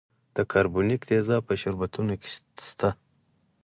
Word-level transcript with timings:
د 0.35 0.37
کاربونیک 0.51 1.01
تیزاب 1.09 1.41
په 1.47 1.53
شربتونو 1.61 2.13
کې 2.21 2.29
شته 2.67 2.89
دی. 2.93 2.99